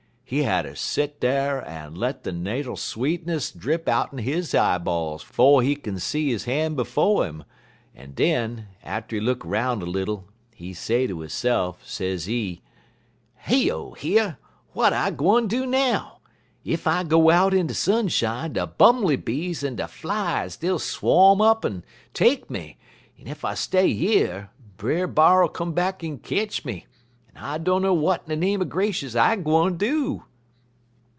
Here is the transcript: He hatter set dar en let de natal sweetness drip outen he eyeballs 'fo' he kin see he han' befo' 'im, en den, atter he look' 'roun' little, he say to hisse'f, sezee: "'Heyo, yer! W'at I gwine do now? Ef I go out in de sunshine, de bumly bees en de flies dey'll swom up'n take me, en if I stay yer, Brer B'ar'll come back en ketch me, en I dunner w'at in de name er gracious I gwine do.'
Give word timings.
He 0.33 0.43
hatter 0.43 0.75
set 0.75 1.19
dar 1.19 1.61
en 1.61 1.93
let 1.95 2.23
de 2.23 2.31
natal 2.31 2.77
sweetness 2.77 3.51
drip 3.51 3.89
outen 3.89 4.19
he 4.19 4.33
eyeballs 4.57 5.21
'fo' 5.23 5.59
he 5.59 5.75
kin 5.75 5.99
see 5.99 6.31
he 6.33 6.37
han' 6.49 6.73
befo' 6.75 7.21
'im, 7.27 7.43
en 7.93 8.13
den, 8.13 8.67
atter 8.81 9.17
he 9.17 9.21
look' 9.21 9.43
'roun' 9.43 9.81
little, 9.81 10.23
he 10.55 10.73
say 10.73 11.05
to 11.05 11.19
hisse'f, 11.19 11.85
sezee: 11.85 12.61
"'Heyo, 13.45 13.93
yer! 14.01 14.37
W'at 14.73 14.93
I 14.93 15.11
gwine 15.11 15.47
do 15.47 15.65
now? 15.65 16.21
Ef 16.65 16.87
I 16.87 17.03
go 17.03 17.29
out 17.29 17.53
in 17.53 17.67
de 17.67 17.73
sunshine, 17.73 18.53
de 18.53 18.65
bumly 18.65 19.17
bees 19.17 19.65
en 19.65 19.75
de 19.75 19.85
flies 19.85 20.55
dey'll 20.55 20.79
swom 20.79 21.41
up'n 21.41 21.83
take 22.13 22.49
me, 22.49 22.77
en 23.19 23.27
if 23.27 23.43
I 23.43 23.53
stay 23.53 23.87
yer, 23.87 24.49
Brer 24.77 25.07
B'ar'll 25.07 25.49
come 25.49 25.73
back 25.73 26.05
en 26.05 26.19
ketch 26.19 26.63
me, 26.63 26.85
en 27.35 27.41
I 27.43 27.57
dunner 27.59 27.87
w'at 27.89 28.23
in 28.25 28.29
de 28.29 28.35
name 28.35 28.61
er 28.61 28.65
gracious 28.65 29.15
I 29.15 29.37
gwine 29.37 29.77
do.' 29.77 30.25